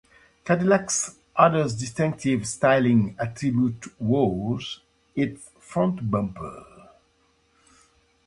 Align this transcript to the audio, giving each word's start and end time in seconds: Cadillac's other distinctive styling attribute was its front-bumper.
Cadillac's 0.45 1.19
other 1.35 1.65
distinctive 1.65 2.47
styling 2.47 3.15
attribute 3.19 3.85
was 4.01 4.79
its 5.15 5.51
front-bumper. 5.59 6.89